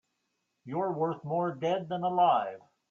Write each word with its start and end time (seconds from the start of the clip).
You're 0.65 0.93
worth 0.93 1.23
more 1.23 1.51
dead 1.53 1.87
than 1.87 2.01
alive. 2.01 2.63